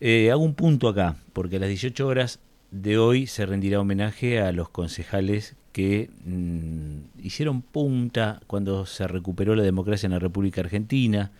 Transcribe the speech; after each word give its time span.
Eh, 0.00 0.30
hago 0.30 0.42
un 0.44 0.54
punto 0.54 0.88
acá, 0.88 1.16
porque 1.32 1.56
a 1.56 1.58
las 1.58 1.68
18 1.68 2.06
horas 2.06 2.38
de 2.70 2.98
hoy 2.98 3.26
se 3.26 3.46
rendirá 3.46 3.80
homenaje 3.80 4.40
a 4.40 4.52
los 4.52 4.68
concejales 4.68 5.56
que 5.72 6.10
mm, 6.24 7.24
hicieron 7.24 7.62
punta 7.62 8.40
cuando 8.46 8.86
se 8.86 9.08
recuperó 9.08 9.56
la 9.56 9.62
democracia 9.62 10.06
en 10.06 10.12
la 10.12 10.18
República 10.18 10.60
Argentina, 10.60 11.32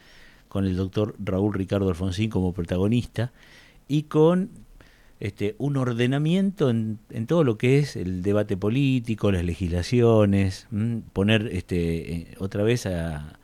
con 0.49 0.65
el 0.65 0.77
doctor 0.77 1.15
Raúl 1.19 1.55
Ricardo 1.55 1.89
Alfonsín 1.89 2.31
como 2.31 2.53
protagonista, 2.53 3.33
y 3.87 4.05
con 4.05 4.51
este, 5.21 5.55
un 5.59 5.77
ordenamiento 5.77 6.71
en, 6.71 6.99
todo 7.27 7.45
lo 7.45 7.59
que 7.59 7.79
es 7.79 7.97
el 7.97 8.23
debate 8.23 8.57
político, 8.57 9.31
las 9.31 9.45
legislaciones, 9.45 10.67
poner 11.13 11.49
este, 11.53 12.13
eh, 12.13 12.35
otra 12.39 12.65
vez 12.65 12.87
a, 12.87 13.39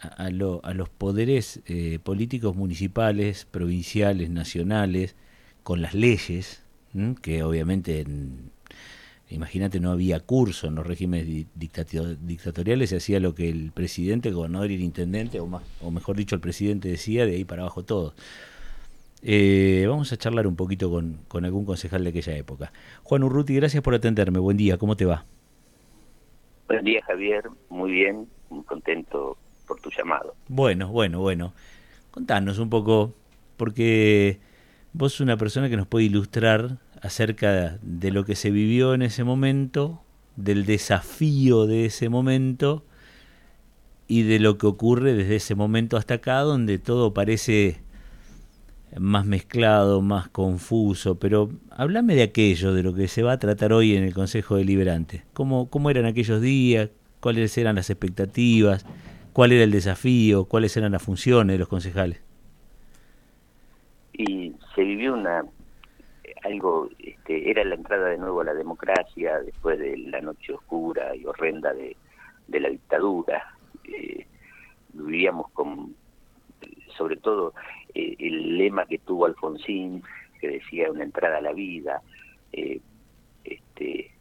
a, 0.00 0.30
los 0.30 0.88
poderes 0.88 1.62
eh, 1.66 1.98
políticos 2.02 2.56
municipales, 2.56 3.46
provinciales, 3.46 4.30
nacionales, 4.30 5.16
con 5.62 5.82
las 5.82 5.94
leyes, 5.94 6.62
que 7.22 7.42
obviamente, 7.42 8.04
imagínate, 9.28 9.80
no 9.80 9.90
había 9.90 10.20
curso 10.20 10.68
en 10.68 10.76
los 10.76 10.86
regímenes 10.86 11.46
dictatoriales, 11.54 12.90
se 12.90 12.96
hacía 12.96 13.20
lo 13.20 13.34
que 13.34 13.48
el 13.48 13.72
presidente, 13.72 14.28
el 14.28 14.34
gobernador 14.34 14.70
y 14.70 14.76
el 14.76 14.82
intendente, 14.82 15.40
o, 15.40 15.46
más, 15.46 15.62
o 15.82 15.90
mejor 15.90 16.16
dicho, 16.16 16.34
el 16.34 16.40
presidente 16.40 16.88
decía, 16.88 17.26
de 17.26 17.36
ahí 17.36 17.44
para 17.44 17.62
abajo 17.62 17.84
todo. 17.84 18.14
Eh, 19.22 19.86
vamos 19.88 20.12
a 20.12 20.16
charlar 20.16 20.46
un 20.46 20.56
poquito 20.56 20.90
con, 20.90 21.18
con, 21.26 21.44
algún 21.44 21.64
concejal 21.64 22.04
de 22.04 22.10
aquella 22.10 22.36
época. 22.36 22.72
Juan 23.02 23.24
Urruti, 23.24 23.54
gracias 23.56 23.82
por 23.82 23.94
atenderme. 23.94 24.38
Buen 24.38 24.56
día, 24.56 24.78
¿cómo 24.78 24.96
te 24.96 25.04
va? 25.04 25.24
Buen 26.68 26.84
día, 26.84 27.02
Javier. 27.04 27.44
Muy 27.70 27.90
bien, 27.90 28.28
muy 28.50 28.62
contento 28.64 29.36
por 29.66 29.80
tu 29.80 29.90
llamado. 29.90 30.34
Bueno, 30.48 30.88
bueno, 30.88 31.20
bueno. 31.20 31.52
Contanos 32.10 32.58
un 32.58 32.70
poco, 32.70 33.14
porque 33.56 34.38
vos 34.92 35.12
sos 35.12 35.20
una 35.20 35.36
persona 35.36 35.68
que 35.68 35.76
nos 35.76 35.86
puede 35.86 36.06
ilustrar 36.06 36.78
acerca 37.02 37.78
de 37.82 38.10
lo 38.10 38.24
que 38.24 38.34
se 38.34 38.50
vivió 38.50 38.94
en 38.94 39.02
ese 39.02 39.24
momento, 39.24 40.02
del 40.36 40.64
desafío 40.66 41.66
de 41.66 41.86
ese 41.86 42.08
momento 42.08 42.84
y 44.08 44.22
de 44.22 44.38
lo 44.38 44.58
que 44.58 44.66
ocurre 44.66 45.14
desde 45.14 45.36
ese 45.36 45.54
momento 45.54 45.96
hasta 45.96 46.14
acá, 46.14 46.40
donde 46.40 46.78
todo 46.78 47.12
parece 47.12 47.80
más 48.98 49.26
mezclado, 49.26 50.00
más 50.00 50.28
confuso, 50.28 51.18
pero 51.18 51.50
háblame 51.70 52.14
de 52.14 52.22
aquello, 52.22 52.72
de 52.72 52.82
lo 52.82 52.94
que 52.94 53.08
se 53.08 53.22
va 53.22 53.32
a 53.32 53.38
tratar 53.38 53.72
hoy 53.72 53.96
en 53.96 54.04
el 54.04 54.14
Consejo 54.14 54.56
Deliberante. 54.56 55.24
¿Cómo, 55.32 55.68
cómo 55.68 55.90
eran 55.90 56.06
aquellos 56.06 56.40
días? 56.40 56.90
¿Cuáles 57.20 57.56
eran 57.58 57.76
las 57.76 57.90
expectativas? 57.90 58.86
¿Cuál 59.36 59.52
era 59.52 59.64
el 59.64 59.70
desafío? 59.70 60.46
¿Cuáles 60.46 60.74
eran 60.78 60.92
las 60.92 61.02
funciones 61.02 61.52
de 61.52 61.58
los 61.58 61.68
concejales? 61.68 62.22
Y 64.14 64.54
se 64.74 64.82
vivió 64.82 65.12
una 65.12 65.44
algo, 66.42 66.88
este, 66.98 67.50
era 67.50 67.62
la 67.64 67.74
entrada 67.74 68.08
de 68.08 68.16
nuevo 68.16 68.40
a 68.40 68.44
la 68.44 68.54
democracia 68.54 69.38
después 69.40 69.78
de 69.78 69.94
la 69.98 70.22
noche 70.22 70.54
oscura 70.54 71.14
y 71.14 71.26
horrenda 71.26 71.74
de, 71.74 71.98
la 72.48 72.70
dictadura. 72.70 73.54
Eh, 73.84 74.26
vivíamos 74.94 75.50
con, 75.50 75.94
sobre 76.96 77.18
todo, 77.18 77.52
eh, 77.92 78.16
el 78.18 78.56
lema 78.56 78.86
que 78.86 78.96
tuvo 79.00 79.26
Alfonsín, 79.26 80.02
que 80.40 80.48
decía 80.48 80.90
una 80.90 81.04
entrada 81.04 81.36
a 81.36 81.42
la 81.42 81.52
vida, 81.52 82.00
eh, 82.54 82.80
este, 83.44 84.12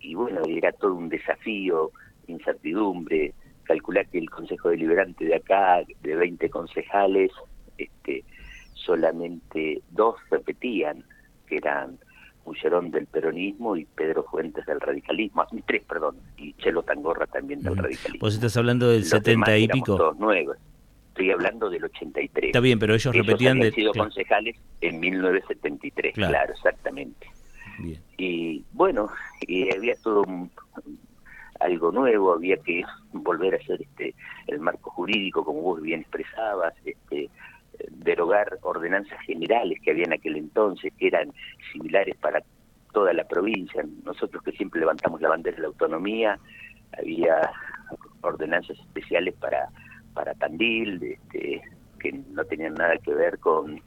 y 0.00 0.14
bueno, 0.14 0.40
era 0.48 0.72
todo 0.72 0.94
un 0.94 1.10
desafío, 1.10 1.90
incertidumbre, 2.28 3.34
calcular 3.64 4.06
que 4.08 4.18
el 4.18 4.30
Consejo 4.30 4.70
Deliberante 4.70 5.24
de 5.24 5.36
acá, 5.36 5.82
de 6.02 6.16
20 6.16 6.48
concejales, 6.50 7.30
este, 7.78 8.24
solamente 8.74 9.82
dos 9.90 10.16
repetían, 10.30 11.04
que 11.46 11.56
eran 11.56 11.98
Mullerón 12.46 12.90
del 12.90 13.06
peronismo 13.06 13.76
y 13.76 13.86
Pedro 13.86 14.24
Fuentes 14.24 14.66
del 14.66 14.80
radicalismo, 14.80 15.46
tres, 15.66 15.82
perdón, 15.84 16.16
y 16.36 16.52
Chelo 16.54 16.82
Tangorra 16.82 17.26
también 17.26 17.62
del 17.62 17.76
radicalismo. 17.76 18.26
¿Vos 18.26 18.34
estás 18.34 18.56
hablando 18.56 18.88
del 18.88 19.04
70 19.04 19.58
y 19.58 19.68
pico? 19.68 19.96
Todos 19.96 20.18
nuevos 20.18 20.58
estoy 21.14 21.30
hablando 21.30 21.70
del 21.70 21.84
83. 21.84 22.48
Está 22.48 22.58
bien, 22.58 22.78
pero 22.80 22.94
ellos, 22.94 23.14
repetían 23.14 23.60
de... 23.60 23.70
sido 23.70 23.92
concejales 23.92 24.56
en 24.80 24.98
1973, 24.98 26.12
claro, 26.14 26.52
exactamente. 26.52 27.28
Y 28.18 28.64
bueno, 28.72 29.08
y 29.40 29.72
había 29.72 29.94
todo 30.02 30.24
algo 31.64 31.90
nuevo, 31.92 32.32
había 32.32 32.56
que 32.58 32.82
volver 33.12 33.54
a 33.54 33.56
hacer 33.58 33.82
este 33.82 34.14
el 34.46 34.60
marco 34.60 34.90
jurídico, 34.90 35.44
como 35.44 35.62
vos 35.62 35.80
bien 35.80 36.00
expresabas, 36.00 36.74
este 36.84 37.30
derogar 37.90 38.58
ordenanzas 38.62 39.20
generales 39.22 39.80
que 39.82 39.90
había 39.90 40.04
en 40.04 40.12
aquel 40.12 40.36
entonces, 40.36 40.92
que 40.98 41.08
eran 41.08 41.32
similares 41.72 42.16
para 42.16 42.42
toda 42.92 43.12
la 43.12 43.24
provincia. 43.24 43.84
Nosotros 44.04 44.42
que 44.44 44.52
siempre 44.52 44.80
levantamos 44.80 45.20
la 45.20 45.30
bandera 45.30 45.56
de 45.56 45.62
la 45.62 45.68
autonomía, 45.68 46.38
había 46.96 47.50
ordenanzas 48.22 48.78
especiales 48.78 49.34
para 49.34 49.68
para 50.14 50.32
Tandil, 50.34 51.02
este, 51.02 51.60
que 51.98 52.12
no 52.12 52.44
tenían 52.44 52.74
nada 52.74 52.96
que 52.98 53.12
ver 53.12 53.38
con 53.38 53.82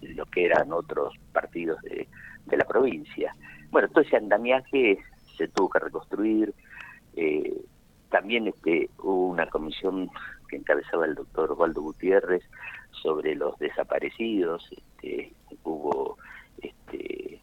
lo 0.00 0.26
que 0.26 0.46
eran 0.46 0.72
otros 0.72 1.14
partidos 1.32 1.80
de, 1.82 2.08
la 2.56 2.64
provincia. 2.64 3.34
Bueno, 3.70 3.88
todo 3.88 4.00
ese 4.00 4.16
andamiaje 4.16 4.98
se 5.36 5.48
tuvo 5.48 5.68
que 5.68 5.80
reconstruir. 5.80 6.54
Eh, 7.20 7.64
también 8.10 8.46
este, 8.46 8.88
hubo 8.98 9.28
una 9.28 9.46
comisión 9.46 10.08
que 10.48 10.56
encabezaba 10.56 11.04
el 11.04 11.16
doctor 11.16 11.50
Osvaldo 11.50 11.82
Gutiérrez 11.82 12.44
sobre 13.02 13.34
los 13.34 13.58
desaparecidos. 13.58 14.64
Este, 14.70 15.32
hubo, 15.64 16.16
este, 16.62 17.40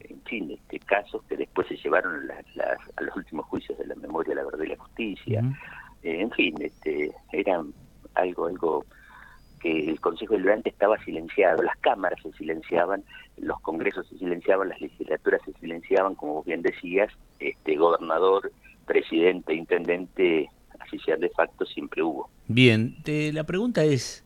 en 0.00 0.20
fin, 0.22 0.50
este, 0.50 0.80
casos 0.80 1.22
que 1.28 1.36
después 1.36 1.68
se 1.68 1.76
llevaron 1.76 2.28
a 2.30 3.02
los 3.02 3.16
últimos 3.16 3.46
juicios 3.46 3.78
de 3.78 3.86
la 3.86 3.94
memoria, 3.94 4.34
la 4.34 4.44
verdad 4.44 4.64
y 4.64 4.68
la 4.68 4.76
justicia. 4.76 5.40
Eh, 6.02 6.20
en 6.20 6.30
fin, 6.32 6.60
este, 6.60 7.12
era 7.30 7.62
algo, 8.14 8.46
algo 8.46 8.84
que 9.60 9.88
el 9.88 10.00
Consejo 10.00 10.34
Deliberante 10.34 10.70
estaba 10.70 10.98
silenciado, 11.04 11.62
las 11.62 11.76
cámaras 11.78 12.20
se 12.20 12.32
silenciaban, 12.32 13.04
los 13.36 13.60
congresos 13.60 14.08
se 14.08 14.18
silenciaban, 14.18 14.68
las 14.68 14.80
legislaturas 14.80 15.40
se 15.44 15.52
silenciaban, 15.60 16.16
como 16.16 16.42
bien 16.42 16.62
decías, 16.62 17.12
este 17.38 17.76
gobernador, 17.76 18.50
presidente, 18.86 19.54
intendente, 19.54 20.48
así 20.80 20.98
de 21.18 21.28
facto, 21.30 21.64
siempre 21.66 22.02
hubo. 22.02 22.28
Bien, 22.48 22.96
la 23.06 23.44
pregunta 23.44 23.84
es, 23.84 24.24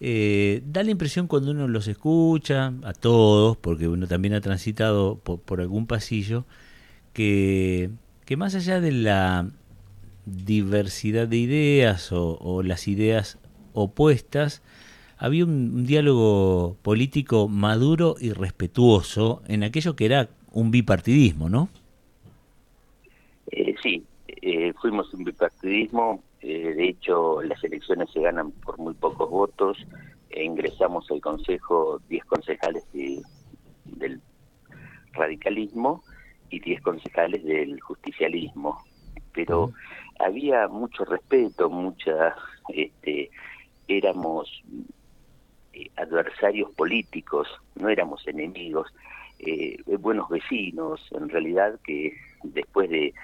eh, 0.00 0.62
da 0.66 0.82
la 0.82 0.90
impresión 0.90 1.26
cuando 1.26 1.50
uno 1.50 1.68
los 1.68 1.88
escucha, 1.88 2.72
a 2.82 2.92
todos, 2.92 3.56
porque 3.56 3.88
uno 3.88 4.06
también 4.06 4.34
ha 4.34 4.40
transitado 4.40 5.18
por, 5.18 5.40
por 5.40 5.60
algún 5.60 5.86
pasillo, 5.86 6.44
que, 7.12 7.90
que 8.24 8.36
más 8.36 8.54
allá 8.54 8.80
de 8.80 8.92
la 8.92 9.48
diversidad 10.24 11.28
de 11.28 11.36
ideas 11.36 12.10
o, 12.12 12.62
las 12.62 12.88
ideas 12.88 13.38
opuestas, 13.72 14.62
había 15.18 15.44
un, 15.44 15.84
diálogo 15.86 16.76
político 16.82 17.48
maduro 17.48 18.16
y 18.20 18.32
respetuoso 18.32 19.42
en 19.46 19.62
aquello 19.62 19.96
que 19.96 20.06
era 20.06 20.28
un 20.52 20.70
bipartidismo, 20.70 21.48
¿no? 21.48 21.68
Eh, 23.50 23.74
sí, 23.82 24.04
eh, 24.28 24.72
fuimos 24.80 25.12
un 25.14 25.24
bipartidismo, 25.24 26.22
eh, 26.40 26.74
de 26.74 26.88
hecho 26.88 27.42
las 27.42 27.62
elecciones 27.64 28.10
se 28.10 28.20
ganan 28.20 28.52
por 28.52 28.78
muy 28.78 28.94
pocos 28.94 29.28
votos, 29.30 29.78
e 30.30 30.44
ingresamos 30.44 31.10
al 31.10 31.20
Consejo 31.20 32.00
10 32.08 32.24
concejales 32.24 32.84
del 32.92 34.20
radicalismo 35.12 36.02
y 36.50 36.60
10 36.60 36.80
concejales 36.82 37.44
del 37.44 37.78
justicialismo, 37.80 38.82
pero 39.32 39.72
había 40.18 40.68
mucho 40.68 41.04
respeto, 41.04 41.68
mucha, 41.68 42.34
este, 42.68 43.30
éramos 43.88 44.48
eh, 45.72 45.90
adversarios 45.96 46.70
políticos, 46.72 47.48
no 47.74 47.88
éramos 47.88 48.26
enemigos, 48.26 48.88
eh, 49.38 49.76
buenos 49.98 50.28
vecinos, 50.28 51.00
en 51.12 51.28
realidad 51.28 51.78
que 51.84 52.14
después 52.42 52.90
de 52.90 53.14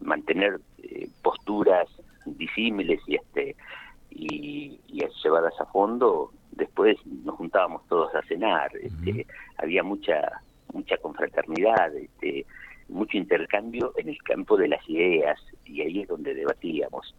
mantener 0.00 0.60
eh, 0.82 1.08
posturas 1.22 1.88
disímiles 2.24 3.00
y 3.06 3.16
este 3.16 3.56
y, 4.10 4.80
y, 4.88 5.04
llevadas 5.22 5.54
a 5.60 5.66
fondo, 5.66 6.32
después 6.52 6.96
nos 7.06 7.36
juntábamos 7.36 7.86
todos 7.88 8.14
a 8.14 8.22
cenar, 8.22 8.70
este, 8.76 9.26
había 9.58 9.82
mucha 9.82 10.40
mucha 10.72 10.96
confraternidad, 10.98 11.94
este, 11.94 12.44
mucho 12.88 13.16
intercambio 13.16 13.92
en 13.96 14.08
el 14.08 14.22
campo 14.22 14.56
de 14.56 14.68
las 14.68 14.88
ideas 14.88 15.38
y 15.64 15.82
ahí 15.82 16.00
es 16.00 16.08
donde 16.08 16.34
debatíamos. 16.34 17.14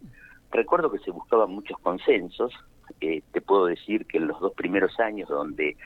Recuerdo 0.52 0.90
que 0.90 0.98
se 0.98 1.10
buscaban 1.10 1.50
muchos 1.50 1.78
consensos, 1.78 2.52
eh, 3.00 3.22
te 3.32 3.40
puedo 3.40 3.66
decir 3.66 4.06
que 4.06 4.18
en 4.18 4.26
los 4.26 4.40
dos 4.40 4.52
primeros 4.54 4.98
años 4.98 5.28
donde 5.28 5.76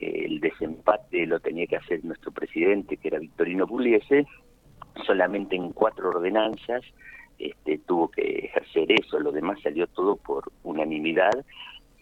eh, 0.00 0.24
el 0.26 0.40
desempate 0.40 1.26
lo 1.26 1.40
tenía 1.40 1.66
que 1.66 1.76
hacer 1.76 2.04
nuestro 2.04 2.32
presidente, 2.32 2.96
que 2.96 3.08
era 3.08 3.18
Victorino 3.18 3.66
Pugliese, 3.66 4.26
solamente 5.04 5.56
en 5.56 5.72
cuatro 5.72 6.10
ordenanzas 6.10 6.82
este, 7.40 7.78
tuvo 7.86 8.10
que 8.10 8.22
ejercer 8.22 8.92
eso, 8.92 9.18
lo 9.18 9.32
demás 9.32 9.58
salió 9.62 9.86
todo 9.86 10.16
por 10.16 10.52
unanimidad, 10.62 11.44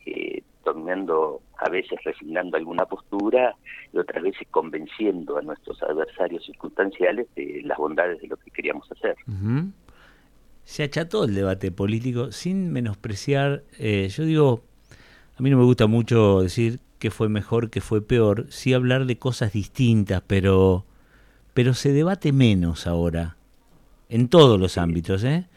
eh, 0.04 0.42
terminando 0.64 1.40
a 1.58 1.70
veces 1.70 1.98
resignando 2.04 2.56
alguna 2.56 2.84
postura 2.86 3.54
y 3.92 3.98
otras 3.98 4.22
veces 4.22 4.48
convenciendo 4.50 5.38
a 5.38 5.42
nuestros 5.42 5.80
adversarios 5.82 6.44
circunstanciales 6.44 7.28
de 7.36 7.62
las 7.64 7.78
bondades 7.78 8.20
de 8.20 8.26
lo 8.26 8.36
que 8.36 8.50
queríamos 8.50 8.90
hacer. 8.90 9.14
Se 10.64 10.82
acható 10.82 11.24
el 11.24 11.34
debate 11.34 11.70
político 11.70 12.32
sin 12.32 12.72
menospreciar, 12.72 13.62
eh, 13.78 14.08
yo 14.10 14.24
digo, 14.24 14.62
a 15.38 15.42
mí 15.42 15.50
no 15.50 15.56
me 15.56 15.64
gusta 15.64 15.86
mucho 15.86 16.42
decir 16.42 16.80
que 16.98 17.10
fue 17.10 17.28
mejor, 17.28 17.70
que 17.70 17.80
fue 17.80 18.02
peor, 18.02 18.46
sí 18.50 18.74
hablar 18.74 19.06
de 19.06 19.18
cosas 19.18 19.52
distintas, 19.52 20.20
pero, 20.26 20.84
pero 21.58 21.74
se 21.74 21.92
debate 21.92 22.30
menos 22.30 22.86
ahora, 22.86 23.36
en 24.08 24.28
todos 24.28 24.60
los 24.60 24.78
ámbitos, 24.78 25.24
¿eh? 25.24 25.48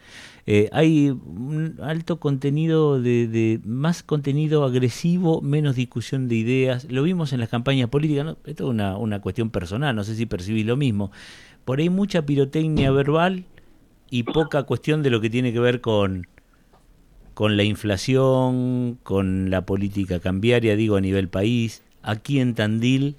Eh, 0.46 0.68
hay 0.72 1.10
un 1.10 1.76
alto 1.80 2.18
contenido 2.18 3.00
de, 3.00 3.60
más 3.64 4.02
contenido 4.02 4.64
agresivo, 4.64 5.40
menos 5.42 5.76
discusión 5.76 6.26
de 6.26 6.34
ideas. 6.34 6.90
Lo 6.90 7.04
vimos 7.04 7.32
en 7.32 7.38
las 7.38 7.48
campañas 7.48 7.88
políticas, 7.88 8.34
esto 8.46 8.64
es 8.64 8.70
una, 8.70 8.96
una 8.96 9.20
cuestión 9.20 9.50
personal, 9.50 9.94
no 9.94 10.02
sé 10.02 10.16
si 10.16 10.26
percibís 10.26 10.66
lo 10.66 10.76
mismo. 10.76 11.12
Por 11.64 11.78
ahí 11.78 11.88
mucha 11.88 12.26
pirotecnia 12.26 12.90
verbal 12.90 13.44
y 14.10 14.24
poca 14.24 14.64
cuestión 14.64 15.04
de 15.04 15.10
lo 15.10 15.20
que 15.20 15.30
tiene 15.30 15.52
que 15.52 15.60
ver 15.60 15.80
con, 15.80 16.26
con 17.32 17.56
la 17.56 17.62
inflación, 17.62 18.98
con 19.04 19.50
la 19.50 19.64
política 19.64 20.18
cambiaria, 20.18 20.74
digo, 20.74 20.96
a 20.96 21.00
nivel 21.00 21.28
país. 21.28 21.84
Aquí 22.02 22.40
en 22.40 22.56
Tandil 22.56 23.14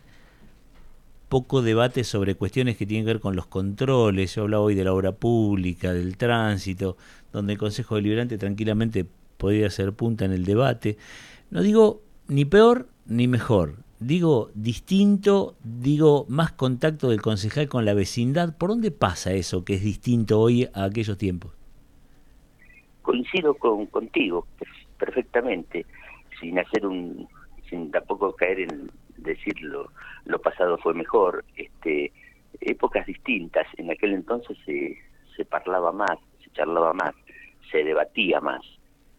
poco 1.34 1.64
debate 1.64 2.04
sobre 2.04 2.36
cuestiones 2.36 2.78
que 2.78 2.86
tienen 2.86 3.08
que 3.08 3.14
ver 3.14 3.20
con 3.20 3.36
los 3.36 3.48
controles. 3.48 4.36
Yo 4.36 4.44
hablaba 4.44 4.66
hoy 4.66 4.76
de 4.76 4.84
la 4.84 4.94
obra 4.94 5.14
pública, 5.14 5.92
del 5.92 6.16
tránsito, 6.16 6.96
donde 7.32 7.54
el 7.54 7.58
Consejo 7.58 7.96
Deliberante 7.96 8.38
tranquilamente 8.38 9.04
podría 9.40 9.68
ser 9.72 9.94
punta 9.94 10.26
en 10.26 10.32
el 10.32 10.46
debate. 10.46 10.96
No 11.50 11.64
digo 11.64 12.04
ni 12.28 12.46
peor 12.46 12.88
ni 13.08 13.28
mejor, 13.28 13.78
digo 14.00 14.52
distinto, 14.54 15.56
digo 15.64 16.28
más 16.30 16.52
contacto 16.52 17.10
del 17.10 17.24
concejal 17.24 17.68
con 17.68 17.84
la 17.84 17.96
vecindad. 17.96 18.56
¿Por 18.56 18.70
dónde 18.70 18.92
pasa 18.92 19.34
eso 19.34 19.66
que 19.66 19.74
es 19.74 19.84
distinto 19.84 20.40
hoy 20.40 20.70
a 20.72 20.84
aquellos 20.84 21.18
tiempos? 21.18 21.52
Coincido 23.02 23.56
con, 23.56 23.88
contigo 23.88 24.46
perfectamente, 25.00 25.88
sin 26.40 26.60
hacer 26.60 26.86
un, 26.86 27.28
sin 27.72 27.90
tampoco 27.90 28.36
caer 28.36 28.60
en 28.60 28.92
decirlo, 29.24 29.92
lo 30.26 30.40
pasado 30.40 30.78
fue 30.78 30.94
mejor, 30.94 31.44
este, 31.56 32.12
épocas 32.62 33.06
distintas, 33.06 33.68
en 33.78 33.92
aquel 33.92 34.14
entonces 34.14 34.58
se, 34.66 34.98
se 35.36 35.46
parlaba 35.46 35.92
más, 35.92 36.18
se 36.44 36.52
charlaba 36.52 36.94
más, 36.94 37.16
se 37.72 37.84
debatía 37.84 38.40
más. 38.40 38.62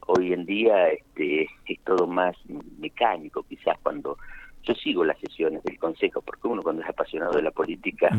Hoy 0.06 0.32
en 0.32 0.44
día 0.44 0.88
este, 0.88 1.48
es 1.66 1.80
todo 1.84 2.06
más 2.06 2.36
mecánico, 2.78 3.42
quizás 3.42 3.78
cuando 3.82 4.18
yo 4.62 4.74
sigo 4.74 5.04
las 5.04 5.18
sesiones 5.18 5.62
del 5.64 5.78
Consejo, 5.78 6.22
porque 6.22 6.48
uno 6.48 6.62
cuando 6.62 6.82
es 6.82 6.88
apasionado 6.88 7.32
de 7.32 7.42
la 7.42 7.50
política 7.50 8.10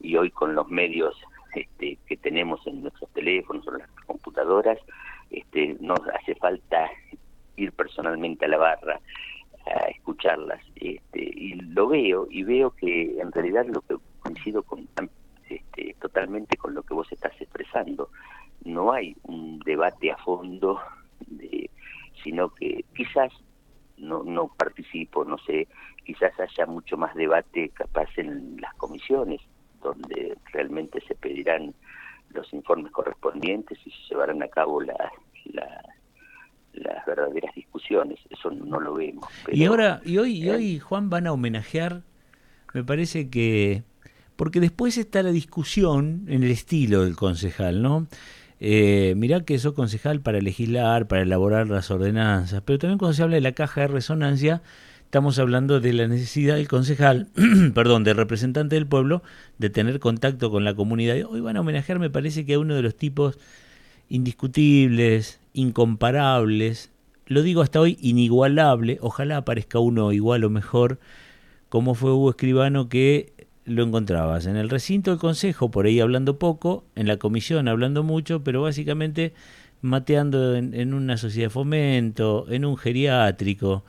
y 0.00 0.16
hoy 0.16 0.30
con 0.30 0.54
los 0.54 0.68
medios 0.68 1.14
este, 1.54 1.98
que 2.06 2.16
tenemos 2.16 2.66
en 2.66 2.82
nuestros 2.82 3.10
teléfonos 3.12 3.66
o 3.66 3.72
en 3.72 3.80
las 3.80 3.90
computadoras, 4.06 4.78
este, 5.30 5.76
nos 5.80 6.00
hace 6.08 6.34
falta 6.36 6.90
ir 7.56 7.72
personalmente 7.72 8.46
a 8.46 8.48
la 8.48 8.58
barra, 8.58 9.00
a 9.66 9.88
escucharlas 9.88 10.60
este, 10.76 11.20
y 11.20 11.54
lo 11.54 11.88
veo 11.88 12.26
y 12.30 12.42
veo 12.42 12.70
que 12.70 13.20
en 13.20 13.30
realidad 13.32 13.66
lo 13.66 13.80
que 13.82 13.96
coincido 14.20 14.62
con 14.62 14.88
este, 15.48 15.96
totalmente 16.00 16.56
con 16.56 16.74
lo 16.74 16.82
que 16.82 16.94
vos 16.94 17.10
estás 17.12 17.32
expresando 17.40 18.10
no 18.64 18.92
hay 18.92 19.16
un 19.24 19.58
debate 19.60 20.10
a 20.10 20.16
fondo 20.18 20.80
de, 21.26 21.70
sino 22.22 22.50
que 22.54 22.84
quizás 22.94 23.32
no 23.96 24.22
no 24.22 24.48
participo 24.48 25.24
no 25.24 25.38
sé 25.38 25.68
quizás 26.04 26.38
haya 26.40 26.66
mucho 26.66 26.96
más 26.96 27.14
debate 27.14 27.68
capaz 27.70 28.08
en 28.16 28.60
las 28.60 28.74
comisiones 28.74 29.40
donde 29.82 30.36
realmente 30.52 31.00
se 31.06 31.14
pedirán 31.14 31.74
los 32.30 32.52
informes 32.52 32.92
correspondientes 32.92 33.78
y 33.84 33.90
se 33.90 34.08
llevarán 34.10 34.42
a 34.42 34.48
cabo 34.48 34.80
la, 34.80 35.12
la 35.44 35.82
las 36.74 37.04
verdaderas 37.06 37.54
discusiones, 37.54 38.18
eso 38.30 38.50
no 38.50 38.80
lo 38.80 38.94
vemos. 38.94 39.26
y 39.50 39.64
ahora, 39.64 40.00
y 40.04 40.18
hoy, 40.18 40.42
y 40.42 40.48
¿eh? 40.48 40.54
hoy, 40.54 40.78
Juan, 40.78 41.10
van 41.10 41.26
a 41.26 41.32
homenajear, 41.32 42.02
me 42.74 42.84
parece 42.84 43.28
que, 43.28 43.82
porque 44.36 44.60
después 44.60 44.96
está 44.96 45.22
la 45.22 45.30
discusión 45.32 46.24
en 46.28 46.42
el 46.42 46.50
estilo 46.50 47.04
del 47.04 47.16
concejal, 47.16 47.82
¿no? 47.82 48.06
Eh, 48.64 49.14
mirá 49.16 49.40
que 49.40 49.58
sos 49.58 49.74
concejal 49.74 50.20
para 50.20 50.40
legislar, 50.40 51.08
para 51.08 51.22
elaborar 51.22 51.68
las 51.68 51.90
ordenanzas, 51.90 52.62
pero 52.64 52.78
también 52.78 52.98
cuando 52.98 53.14
se 53.14 53.22
habla 53.22 53.34
de 53.34 53.40
la 53.40 53.52
caja 53.52 53.82
de 53.82 53.88
resonancia, 53.88 54.62
estamos 55.04 55.38
hablando 55.40 55.80
de 55.80 55.92
la 55.92 56.06
necesidad 56.06 56.54
del 56.54 56.68
concejal, 56.68 57.28
perdón, 57.74 58.04
del 58.04 58.16
representante 58.16 58.76
del 58.76 58.86
pueblo, 58.86 59.22
de 59.58 59.68
tener 59.68 59.98
contacto 59.98 60.50
con 60.50 60.64
la 60.64 60.74
comunidad. 60.74 61.16
Hoy 61.28 61.40
van 61.40 61.56
a 61.56 61.60
homenajear, 61.60 61.98
me 61.98 62.08
parece 62.08 62.46
que 62.46 62.54
a 62.54 62.58
uno 62.60 62.76
de 62.76 62.82
los 62.82 62.96
tipos 62.96 63.38
indiscutibles, 64.12 65.40
incomparables, 65.54 66.90
lo 67.26 67.42
digo 67.42 67.62
hasta 67.62 67.80
hoy 67.80 67.96
inigualable, 68.02 68.98
ojalá 69.00 69.38
aparezca 69.38 69.78
uno 69.78 70.12
igual 70.12 70.44
o 70.44 70.50
mejor, 70.50 70.98
como 71.70 71.94
fue 71.94 72.12
Hugo 72.12 72.28
Escribano 72.28 72.90
que 72.90 73.32
lo 73.64 73.82
encontrabas 73.82 74.44
en 74.44 74.56
el 74.56 74.68
recinto 74.68 75.12
del 75.12 75.18
consejo, 75.18 75.70
por 75.70 75.86
ahí 75.86 75.98
hablando 75.98 76.38
poco, 76.38 76.84
en 76.94 77.06
la 77.06 77.16
comisión 77.16 77.68
hablando 77.68 78.02
mucho, 78.02 78.44
pero 78.44 78.60
básicamente 78.60 79.32
mateando 79.80 80.56
en, 80.56 80.92
una 80.92 81.16
sociedad 81.16 81.46
de 81.46 81.50
fomento, 81.50 82.44
en 82.50 82.66
un 82.66 82.76
geriátrico, 82.76 83.82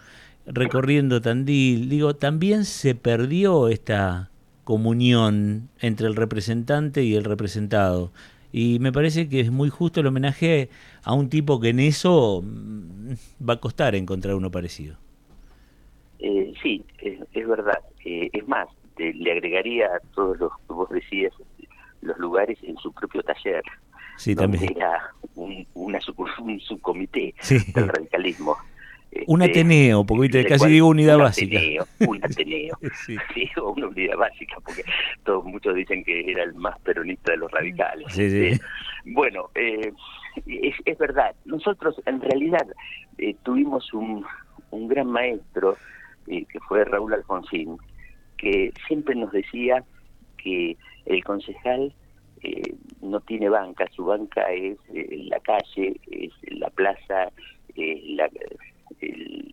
recorriendo 0.45 1.19
Tandil. 1.19 1.89
Digo, 1.89 2.15
también 2.15 2.63
se 2.63 2.95
perdió 2.95 3.67
esta 3.67 4.29
comunión 4.63 5.67
entre 5.81 6.07
el 6.07 6.15
representante 6.15 7.03
y 7.03 7.15
el 7.15 7.25
representado. 7.25 8.13
Y 8.53 8.77
me 8.77 8.91
parece 8.91 9.27
que 9.27 9.39
es 9.39 9.51
muy 9.51 9.69
justo 9.69 9.99
el 9.99 10.05
homenaje 10.05 10.69
a 11.03 11.13
un 11.13 11.27
tipo 11.27 11.59
que 11.59 11.69
en 11.69 11.79
eso 11.79 12.43
mm, 12.43 13.13
va 13.49 13.55
a 13.55 13.59
costar 13.59 13.95
encontrar 13.95 14.35
uno 14.35 14.51
parecido. 14.51 14.95
Eh, 16.19 16.53
sí, 16.61 16.85
es, 16.99 17.47
verdad. 17.47 17.79
Eh, 18.05 18.29
es 18.31 18.47
más, 18.47 18.67
le 18.97 19.31
agregaría 19.31 19.87
a 19.87 19.99
todos 20.13 20.37
los 20.37 20.51
que 20.67 20.73
vos 20.73 20.89
decías 20.91 21.33
los 22.01 22.17
lugares 22.19 22.59
en 22.61 22.77
su 22.77 22.93
propio 22.93 23.23
taller. 23.23 23.63
Sí, 24.17 24.35
también. 24.35 24.65
Era 24.75 25.01
un, 25.33 25.65
una, 25.73 25.99
un 26.39 26.59
subcomité 26.59 27.33
del 27.73 27.87
radicalismo. 27.87 28.55
Un 29.27 29.41
este, 29.41 29.59
Ateneo, 29.59 30.05
porque 30.05 30.45
casi 30.45 30.69
digo 30.69 30.87
unidad 30.87 31.17
básica. 31.17 31.59
un 32.07 32.19
Ateneo, 32.23 32.77
sí. 33.05 33.17
una 33.61 33.87
unidad 33.87 34.17
básica, 34.17 34.57
porque 34.63 34.83
todos 35.23 35.45
muchos 35.45 35.75
dicen 35.75 36.03
que 36.03 36.31
era 36.31 36.43
el 36.43 36.53
más 36.55 36.79
peronista 36.79 37.31
de 37.31 37.37
los 37.37 37.51
radicales. 37.51 38.07
Sí, 38.11 38.29
sí. 38.29 38.45
Este, 38.47 38.65
bueno, 39.05 39.49
eh, 39.55 39.91
es, 40.45 40.75
es, 40.85 40.97
verdad, 40.97 41.35
nosotros 41.45 42.01
en 42.05 42.21
realidad 42.21 42.65
eh, 43.17 43.35
tuvimos 43.43 43.93
un, 43.93 44.25
un 44.71 44.87
gran 44.87 45.07
maestro, 45.07 45.77
eh, 46.27 46.45
que 46.45 46.59
fue 46.61 46.85
Raúl 46.85 47.13
Alfonsín, 47.13 47.77
que 48.37 48.71
siempre 48.87 49.15
nos 49.15 49.31
decía 49.31 49.83
que 50.37 50.77
el 51.05 51.23
concejal 51.23 51.93
no 53.01 53.21
tiene 53.21 53.47
banca, 53.47 53.87
su 53.95 54.03
banca 54.03 54.51
es 54.51 54.77
la 54.91 55.39
calle, 55.39 55.95
es 56.11 56.33
la 56.51 56.69
plaza, 56.71 57.31
la, 57.77 58.29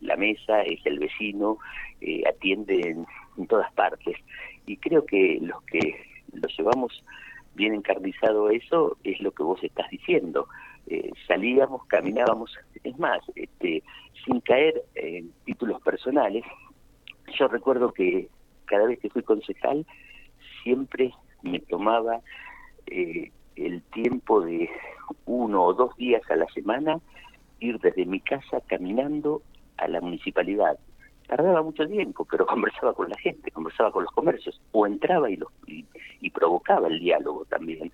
la 0.01 0.17
mesa, 0.17 0.63
es 0.63 0.85
el 0.85 0.99
vecino, 0.99 1.59
eh, 2.01 2.23
atiende 2.29 2.81
en, 2.81 3.07
todas 3.47 3.73
partes. 3.73 4.17
Y 4.67 4.77
creo 4.77 5.07
que 5.07 5.39
los 5.41 5.63
que 5.65 5.97
lo 6.33 6.47
llevamos 6.49 7.03
bien 7.55 7.75
encarnizado 7.75 8.51
eso 8.51 8.99
es 9.03 9.21
lo 9.21 9.33
que 9.33 9.43
vos 9.43 9.63
estás 9.63 9.89
diciendo. 9.91 10.47
Eh, 10.87 11.11
salíamos, 11.27 11.87
caminábamos, 11.87 12.55
es 12.85 12.99
más, 12.99 13.21
este, 13.35 13.83
sin 14.25 14.41
caer 14.41 14.83
en 14.95 15.33
títulos 15.45 15.81
personales, 15.83 16.45
yo 17.39 17.49
recuerdo 17.49 17.93
que 17.93 18.29
cada 18.67 18.87
vez 18.87 18.99
que 18.99 19.11
fui 19.11 19.23
concejal 19.23 19.87
siempre 20.63 21.13
me 21.43 21.61
tomaba 21.61 22.21
eh, 22.87 23.31
el 23.57 23.83
tiempo 23.85 24.41
de 24.41 24.69
uno 25.27 25.65
o 25.65 25.75
dos 25.75 25.97
días 25.97 26.23
a 26.31 26.37
la 26.37 26.47
semana 26.49 27.01
ir 27.61 27.79
desde 27.79 28.05
mi 28.07 28.21
casa 28.21 28.61
caminando 28.67 29.43
a 29.77 29.89
la 29.89 30.01
municipalidad. 30.01 30.79
Tardaba 31.27 31.63
mucho 31.63 31.87
tiempo, 31.87 32.27
pero 32.29 32.47
conversaba 32.47 32.93
con 32.95 33.09
la 33.09 33.19
gente, 33.19 33.51
conversaba 33.51 33.93
con 33.93 34.05
los 34.05 34.13
comercios, 34.13 34.61
o 34.73 34.87
entraba 34.87 35.31
y, 35.31 35.37
lo, 35.37 35.51
y, 35.67 36.31
provocaba 36.31 36.89
el 36.89 37.01
diálogo 37.01 37.45
también. 37.45 37.93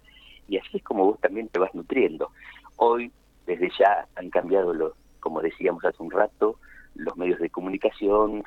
Y 0.48 0.58
así 0.58 0.76
es 0.78 0.82
como 0.82 1.04
vos 1.04 1.20
también 1.20 1.48
te 1.48 1.58
vas 1.58 1.74
nutriendo. 1.74 2.30
Hoy, 2.76 3.10
desde 3.46 3.70
ya, 3.78 4.06
han 4.16 4.30
cambiado, 4.30 4.72
los, 4.72 4.92
como 5.20 5.42
decíamos 5.42 5.84
hace 5.84 6.02
un 6.02 6.10
rato, 6.10 6.58
los 6.94 7.16
medios 7.16 7.40
de 7.40 7.50
comunicación, 7.50 8.44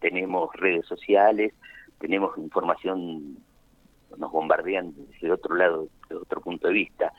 tenemos 0.00 0.54
redes 0.54 0.86
sociales, 0.86 1.52
tenemos 1.98 2.36
información, 2.38 3.38
nos 4.16 4.32
bombardean 4.32 4.94
desde 5.10 5.32
otro 5.32 5.54
lado, 5.54 5.88
desde 6.08 6.22
otro 6.22 6.40
punto 6.40 6.68
de 6.68 6.74
vista, 6.74 7.12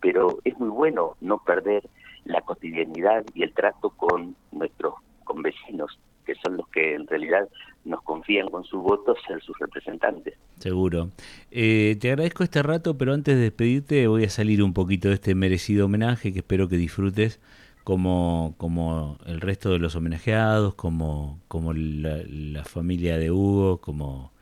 pero 0.00 0.38
es 0.44 0.58
muy 0.58 0.68
bueno 0.68 1.16
no 1.20 1.38
perder 1.38 1.88
la 2.24 2.40
cotidianidad 2.42 3.24
y 3.34 3.42
el 3.42 3.52
trato 3.52 3.90
con 3.90 4.34
nuestros 4.52 4.94
con 5.24 5.42
vecinos, 5.42 5.98
que 6.24 6.34
son 6.36 6.56
los 6.56 6.68
que 6.68 6.94
en 6.94 7.06
realidad 7.06 7.48
nos 7.84 8.02
confían 8.02 8.48
con 8.48 8.64
su 8.64 8.80
voto 8.80 9.14
ser 9.26 9.42
sus 9.42 9.58
representantes. 9.58 10.34
Seguro. 10.58 11.10
Eh, 11.50 11.96
te 12.00 12.10
agradezco 12.10 12.44
este 12.44 12.62
rato, 12.62 12.96
pero 12.96 13.12
antes 13.12 13.36
de 13.36 13.42
despedirte 13.42 14.06
voy 14.06 14.24
a 14.24 14.30
salir 14.30 14.62
un 14.62 14.72
poquito 14.72 15.08
de 15.08 15.14
este 15.14 15.34
merecido 15.34 15.86
homenaje 15.86 16.32
que 16.32 16.38
espero 16.38 16.68
que 16.68 16.76
disfrutes 16.76 17.40
como, 17.82 18.54
como 18.56 19.18
el 19.26 19.40
resto 19.40 19.70
de 19.70 19.78
los 19.78 19.94
homenajeados, 19.94 20.74
como, 20.74 21.40
como 21.48 21.74
la, 21.74 22.64
familia 22.64 23.18
de 23.18 23.30
Hugo, 23.30 23.78
como 23.78 24.32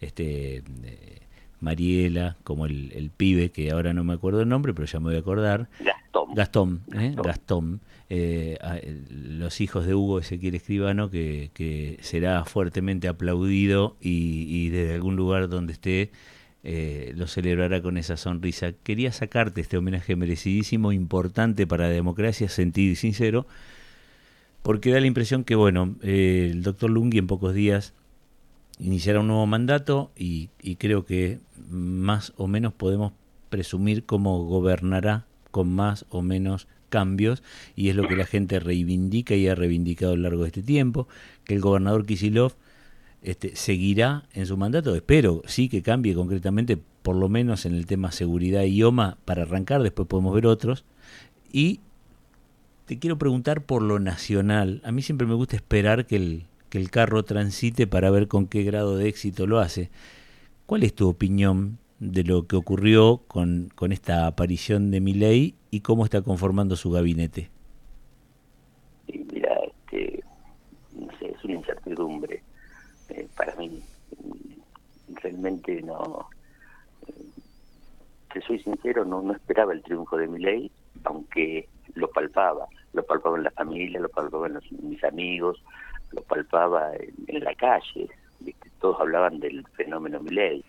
este 0.00 0.58
eh, 0.84 1.20
Mariela, 1.60 2.36
como 2.44 2.66
el, 2.66 2.92
el, 2.92 3.10
pibe, 3.10 3.50
que 3.50 3.72
ahora 3.72 3.92
no 3.92 4.04
me 4.04 4.12
acuerdo 4.12 4.42
el 4.42 4.48
nombre, 4.48 4.74
pero 4.74 4.86
ya 4.86 5.00
me 5.00 5.06
voy 5.06 5.16
a 5.16 5.20
acordar. 5.20 5.68
Gastón. 6.14 6.34
Gastón, 6.34 6.82
¿eh? 6.94 7.14
Gastón. 7.16 7.80
Eh, 8.08 8.58
los 9.10 9.60
hijos 9.60 9.86
de 9.86 9.94
Hugo 9.94 10.20
Ezequiel 10.20 10.54
Escribano, 10.54 11.10
que, 11.10 11.50
que 11.54 11.98
será 12.02 12.44
fuertemente 12.44 13.08
aplaudido 13.08 13.96
y, 14.00 14.46
y, 14.48 14.68
desde 14.68 14.94
algún 14.94 15.16
lugar 15.16 15.48
donde 15.48 15.72
esté 15.72 16.10
eh, 16.62 17.12
lo 17.16 17.26
celebrará 17.26 17.82
con 17.82 17.96
esa 17.98 18.16
sonrisa. 18.16 18.72
Quería 18.72 19.12
sacarte 19.12 19.60
este 19.60 19.76
homenaje 19.76 20.16
merecidísimo, 20.16 20.92
importante 20.92 21.66
para 21.66 21.88
la 21.88 21.94
democracia, 21.94 22.48
sentido 22.48 22.92
y 22.92 22.96
sincero, 22.96 23.46
porque 24.62 24.90
da 24.90 25.00
la 25.00 25.06
impresión 25.06 25.44
que, 25.44 25.56
bueno, 25.56 25.96
eh, 26.02 26.48
el 26.52 26.62
doctor 26.62 26.88
Lungi 26.90 27.18
en 27.18 27.26
pocos 27.26 27.52
días 27.54 27.92
iniciará 28.78 29.20
un 29.20 29.26
nuevo 29.28 29.46
mandato 29.46 30.10
y, 30.16 30.48
y 30.62 30.76
creo 30.76 31.04
que 31.04 31.38
más 31.68 32.32
o 32.36 32.46
menos 32.46 32.72
podemos 32.72 33.12
presumir 33.50 34.04
cómo 34.04 34.44
gobernará 34.44 35.26
con 35.54 35.72
más 35.72 36.04
o 36.10 36.20
menos 36.20 36.66
cambios 36.88 37.44
y 37.76 37.90
es 37.90 37.94
lo 37.94 38.08
que 38.08 38.16
la 38.16 38.26
gente 38.26 38.58
reivindica 38.58 39.36
y 39.36 39.46
ha 39.46 39.54
reivindicado 39.54 40.14
a 40.14 40.16
lo 40.16 40.22
largo 40.22 40.42
de 40.42 40.48
este 40.48 40.64
tiempo, 40.64 41.06
que 41.44 41.54
el 41.54 41.60
gobernador 41.60 42.06
Kisilov 42.06 42.54
este, 43.22 43.54
seguirá 43.54 44.24
en 44.32 44.46
su 44.46 44.56
mandato, 44.56 44.96
espero 44.96 45.42
sí 45.46 45.68
que 45.68 45.80
cambie 45.80 46.12
concretamente, 46.12 46.76
por 47.02 47.14
lo 47.14 47.28
menos 47.28 47.66
en 47.66 47.76
el 47.76 47.86
tema 47.86 48.10
seguridad 48.10 48.64
y 48.64 48.78
IOMA, 48.78 49.16
para 49.24 49.42
arrancar, 49.42 49.84
después 49.84 50.08
podemos 50.08 50.34
ver 50.34 50.48
otros, 50.48 50.84
y 51.52 51.78
te 52.86 52.98
quiero 52.98 53.16
preguntar 53.16 53.62
por 53.62 53.80
lo 53.80 54.00
nacional, 54.00 54.82
a 54.84 54.90
mí 54.90 55.02
siempre 55.02 55.28
me 55.28 55.34
gusta 55.34 55.54
esperar 55.54 56.04
que 56.04 56.16
el, 56.16 56.46
que 56.68 56.78
el 56.78 56.90
carro 56.90 57.22
transite 57.22 57.86
para 57.86 58.10
ver 58.10 58.26
con 58.26 58.48
qué 58.48 58.64
grado 58.64 58.96
de 58.96 59.06
éxito 59.06 59.46
lo 59.46 59.60
hace. 59.60 59.88
¿Cuál 60.66 60.82
es 60.82 60.94
tu 60.94 61.08
opinión 61.08 61.78
de 62.12 62.24
lo 62.24 62.46
que 62.46 62.56
ocurrió 62.56 63.22
con, 63.26 63.70
con 63.74 63.92
esta 63.92 64.26
aparición 64.26 64.90
de 64.90 65.00
Milei 65.00 65.54
y 65.70 65.80
cómo 65.80 66.04
está 66.04 66.22
conformando 66.22 66.76
su 66.76 66.90
gabinete. 66.90 67.50
mira, 69.08 69.54
este, 69.64 70.22
no 70.92 71.08
sé, 71.18 71.30
es 71.30 71.44
una 71.44 71.54
incertidumbre. 71.54 72.42
Eh, 73.08 73.28
para 73.36 73.54
mí, 73.56 73.82
realmente 75.22 75.82
no. 75.82 76.28
Eh, 77.06 77.12
te 78.32 78.40
soy 78.42 78.58
sincero, 78.60 79.04
no, 79.04 79.22
no 79.22 79.32
esperaba 79.32 79.72
el 79.72 79.82
triunfo 79.82 80.16
de 80.16 80.28
Milei, 80.28 80.70
aunque 81.04 81.68
lo 81.94 82.08
palpaba. 82.10 82.66
Lo 82.92 83.04
palpaba 83.04 83.36
en 83.38 83.44
la 83.44 83.50
familia, 83.50 84.00
lo 84.00 84.08
palpaba 84.08 84.46
en 84.46 84.58
mis 84.88 85.02
amigos, 85.02 85.62
lo 86.12 86.22
palpaba 86.22 86.92
en, 86.94 87.42
la 87.42 87.54
calle. 87.54 88.08
Todos 88.80 89.00
hablaban 89.00 89.40
del 89.40 89.66
fenómeno 89.68 90.20
Milei 90.20 90.64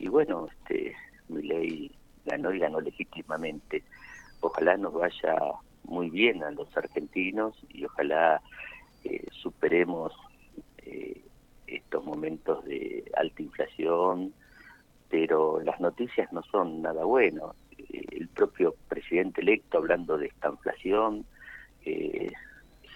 y 0.00 0.08
bueno, 0.08 0.46
este, 0.46 0.94
ley 1.28 1.90
ganó 2.24 2.52
y 2.52 2.60
ganó 2.60 2.80
legítimamente. 2.80 3.82
Ojalá 4.40 4.76
nos 4.76 4.94
vaya 4.94 5.36
muy 5.84 6.08
bien 6.10 6.44
a 6.44 6.52
los 6.52 6.74
argentinos 6.76 7.56
y 7.68 7.84
ojalá 7.84 8.40
eh, 9.02 9.26
superemos 9.32 10.12
eh, 10.78 11.20
estos 11.66 12.04
momentos 12.04 12.64
de 12.64 13.10
alta 13.16 13.42
inflación, 13.42 14.32
pero 15.08 15.60
las 15.60 15.80
noticias 15.80 16.32
no 16.32 16.42
son 16.44 16.82
nada 16.82 17.04
buenas. 17.04 17.56
Eh, 17.76 18.04
el 18.12 18.28
propio 18.28 18.76
presidente 18.88 19.40
electo 19.40 19.78
hablando 19.78 20.16
de 20.16 20.26
esta 20.26 20.48
inflación 20.48 21.24
es 21.84 22.32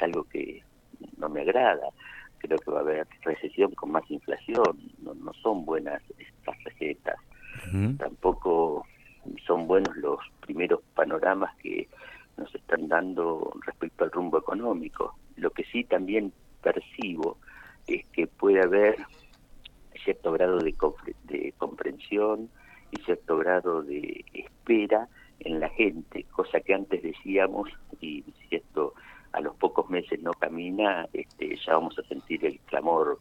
algo 0.00 0.24
que 0.24 0.62
no 1.16 1.28
me 1.30 1.40
agrada 1.40 1.88
creo 2.42 2.58
que 2.58 2.70
va 2.70 2.78
a 2.78 2.82
haber 2.82 3.06
recesión 3.22 3.72
con 3.72 3.92
más 3.92 4.08
inflación, 4.10 4.78
no, 5.00 5.14
no 5.14 5.32
son 5.34 5.64
buenas 5.64 6.02
estas 6.18 6.64
recetas, 6.64 7.16
tampoco 7.98 8.84
son 9.46 9.68
buenos 9.68 9.96
los 9.96 10.18
primeros 10.40 10.80
panoramas 10.94 11.54
que 11.58 11.88
nos 12.36 12.52
están 12.54 12.88
dando 12.88 13.52
respecto 13.64 14.04
al 14.04 14.10
rumbo 14.10 14.38
económico. 14.38 15.14
Lo 15.36 15.50
que 15.50 15.64
sí 15.64 15.84
también 15.84 16.32
percibo 16.60 17.38
es 17.86 18.04
que 18.08 18.26
puede 18.26 18.60
haber 18.60 18.96
cierto 20.04 20.32
grado 20.32 20.58
de, 20.58 20.74
de 21.24 21.54
comprensión 21.56 22.50
y 22.90 23.00
cierto 23.02 23.36
grado 23.36 23.82
de 23.82 24.24
espera 24.32 25.08
en 25.40 25.60
la 25.60 25.68
gente, 25.70 26.24
cosa 26.24 26.60
que 26.60 26.74
antes 26.74 27.02
decíamos, 27.02 27.68
y 28.00 28.24
cierto 28.48 28.94
a 28.94 28.94
los 28.94 29.11
pocos 29.62 29.88
meses 29.88 30.20
no 30.20 30.32
camina, 30.32 31.06
este, 31.12 31.56
ya 31.64 31.74
vamos 31.74 31.96
a 31.96 32.02
sentir 32.02 32.44
el 32.44 32.58
clamor 32.66 33.20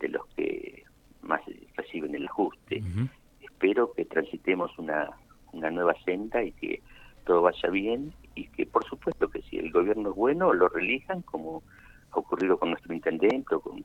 de, 0.00 0.08
los 0.08 0.24
que 0.34 0.84
más 1.20 1.42
reciben 1.76 2.14
el 2.14 2.26
ajuste. 2.26 2.82
Espero 3.42 3.92
que 3.92 4.06
transitemos 4.06 4.70
una, 4.78 5.10
una 5.52 5.70
nueva 5.70 5.94
senda 6.06 6.42
y 6.42 6.52
que 6.52 6.80
todo 7.26 7.42
vaya 7.42 7.68
bien 7.68 8.14
y 8.34 8.46
que 8.48 8.64
por 8.64 8.82
supuesto 8.86 9.28
que 9.28 9.42
si 9.42 9.58
el 9.58 9.70
gobierno 9.70 10.08
es 10.08 10.16
bueno 10.16 10.54
lo 10.54 10.68
relijan 10.68 11.20
como 11.20 11.62
ha 12.12 12.18
ocurrido 12.18 12.58
con 12.58 12.70
nuestro 12.70 12.94
intendente 12.94 13.54
o 13.54 13.60
con 13.60 13.84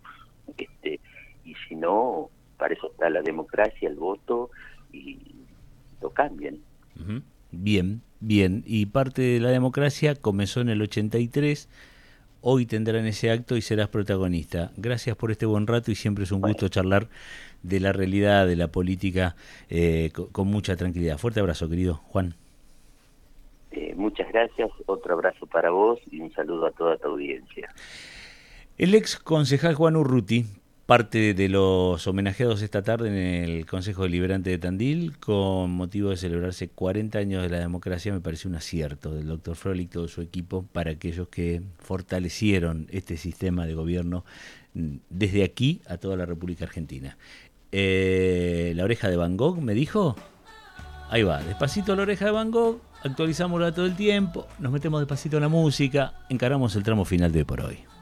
este 0.57 1.01
y 1.43 1.53
si 1.67 1.75
no 1.75 2.29
para 2.57 2.73
eso 2.73 2.91
está 2.91 3.09
la 3.09 3.21
democracia 3.21 3.89
el 3.89 3.95
voto 3.95 4.49
y 4.93 5.19
lo 6.01 6.11
cambian 6.11 6.59
Bien, 7.53 8.01
bien. 8.19 8.63
Y 8.65 8.87
parte 8.87 9.21
de 9.21 9.39
la 9.39 9.49
democracia 9.49 10.15
comenzó 10.15 10.61
en 10.61 10.69
el 10.69 10.81
83. 10.81 11.69
Hoy 12.41 12.65
tendrán 12.65 13.05
ese 13.05 13.31
acto 13.31 13.55
y 13.55 13.61
serás 13.61 13.87
protagonista. 13.87 14.71
Gracias 14.75 15.15
por 15.15 15.31
este 15.31 15.45
buen 15.45 15.67
rato 15.67 15.91
y 15.91 15.95
siempre 15.95 16.25
es 16.25 16.31
un 16.31 16.41
gusto 16.41 16.67
charlar 16.67 17.07
de 17.61 17.79
la 17.79 17.93
realidad, 17.93 18.47
de 18.47 18.55
la 18.55 18.67
política, 18.67 19.35
eh, 19.69 20.11
con, 20.11 20.47
mucha 20.47 20.75
tranquilidad. 20.75 21.17
Fuerte 21.17 21.39
abrazo, 21.39 21.69
querido 21.69 21.95
Juan. 21.95 22.35
Eh, 23.71 23.93
muchas 23.95 24.27
gracias, 24.31 24.69
otro 24.87 25.13
abrazo 25.13 25.45
para 25.45 25.69
vos 25.69 25.99
y 26.11 26.19
un 26.19 26.33
saludo 26.33 26.65
a 26.65 26.71
toda 26.71 26.97
tu 26.97 27.07
audiencia. 27.07 27.69
El 28.77 28.95
ex 28.95 29.17
concejal 29.17 29.75
Juan 29.75 29.95
Urruti 29.95 30.45
parte 30.85 31.33
de 31.33 31.47
los 31.47 32.05
homenajeados 32.07 32.61
esta 32.61 32.81
tarde 32.81 33.07
en 33.07 33.15
el 33.49 33.65
Consejo 33.65 34.03
Deliberante 34.03 34.49
de 34.49 34.57
Tandil 34.57 35.17
con 35.17 35.71
motivo 35.71 36.09
de 36.09 36.17
celebrarse 36.17 36.67
40 36.67 37.17
años 37.19 37.41
de 37.41 37.49
la 37.49 37.59
democracia 37.59 38.11
me 38.11 38.19
parece 38.19 38.49
un 38.49 38.55
acierto 38.55 39.13
del 39.13 39.27
doctor 39.27 39.55
Frolik 39.55 39.85
y 39.85 39.93
todo 39.93 40.07
su 40.09 40.21
equipo 40.21 40.65
para 40.73 40.91
aquellos 40.91 41.29
que 41.29 41.61
fortalecieron 41.79 42.87
este 42.91 43.15
sistema 43.15 43.65
de 43.65 43.75
gobierno 43.75 44.25
mm, 44.73 44.95
desde 45.09 45.43
aquí 45.45 45.81
a 45.87 45.97
toda 45.97 46.17
la 46.17 46.25
República 46.25 46.65
Argentina. 46.65 47.17
Eh, 47.71 48.73
la 48.75 48.83
oreja 48.83 49.09
de 49.09 49.15
Van 49.15 49.37
Gogh 49.37 49.61
me 49.61 49.73
dijo, 49.73 50.17
ahí 51.09 51.23
va, 51.23 51.41
despacito 51.41 51.95
la 51.95 52.01
oreja 52.01 52.25
de 52.25 52.31
Van 52.31 52.51
Gogh, 52.51 52.81
actualizamos 53.03 53.73
todo 53.73 53.85
el 53.85 53.95
tiempo, 53.95 54.47
nos 54.59 54.71
metemos 54.71 54.99
despacito 54.99 55.37
en 55.37 55.43
la 55.43 55.49
música, 55.49 56.13
encaramos 56.29 56.75
el 56.75 56.83
tramo 56.83 57.05
final 57.05 57.31
de 57.31 57.45
por 57.45 57.61
hoy. 57.61 57.92